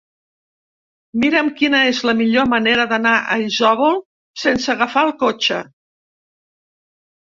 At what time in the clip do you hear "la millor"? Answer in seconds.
2.11-2.49